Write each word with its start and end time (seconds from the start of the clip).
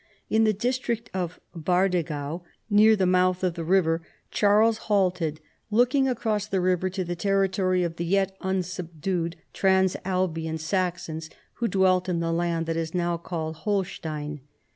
In 0.31 0.45
the 0.45 0.51
district 0.51 1.11
of 1.13 1.39
Bardengau, 1.55 2.41
near 2.71 2.95
the 2.95 3.05
mouth 3.05 3.43
of 3.43 3.53
that 3.53 3.63
river, 3.63 4.01
Charles 4.31 4.79
halted, 4.89 5.39
looking 5.69 6.09
across 6.09 6.47
the 6.47 6.59
river 6.59 6.89
to 6.89 7.03
the 7.03 7.15
territory 7.15 7.83
of 7.83 7.97
the 7.97 8.05
yet 8.05 8.35
unsubdued 8.41 9.35
Transalbian 9.53 10.57
Saxons 10.57 11.29
who 11.57 11.67
dwelt 11.67 12.09
in 12.09 12.19
the 12.19 12.33
land 12.33 12.65
that 12.65 12.77
is 12.77 12.95
now 12.95 13.15
called 13.17 13.57
Ilolstein. 13.57 14.39